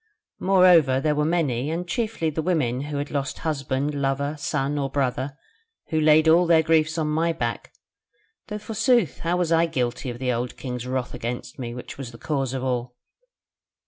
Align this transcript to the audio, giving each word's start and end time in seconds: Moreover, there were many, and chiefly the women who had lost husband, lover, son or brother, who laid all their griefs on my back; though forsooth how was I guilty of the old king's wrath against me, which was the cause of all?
Moreover, 0.39 0.99
there 0.99 1.13
were 1.13 1.25
many, 1.25 1.69
and 1.69 1.87
chiefly 1.87 2.31
the 2.31 2.41
women 2.41 2.81
who 2.85 2.97
had 2.97 3.11
lost 3.11 3.37
husband, 3.45 3.93
lover, 3.93 4.35
son 4.39 4.79
or 4.79 4.89
brother, 4.89 5.37
who 5.89 6.01
laid 6.01 6.27
all 6.27 6.47
their 6.47 6.63
griefs 6.63 6.97
on 6.97 7.07
my 7.07 7.31
back; 7.33 7.71
though 8.47 8.57
forsooth 8.57 9.19
how 9.19 9.37
was 9.37 9.51
I 9.51 9.67
guilty 9.67 10.09
of 10.09 10.17
the 10.17 10.33
old 10.33 10.57
king's 10.57 10.87
wrath 10.87 11.13
against 11.13 11.59
me, 11.59 11.75
which 11.75 11.99
was 11.99 12.11
the 12.11 12.17
cause 12.17 12.55
of 12.55 12.63
all? 12.63 12.95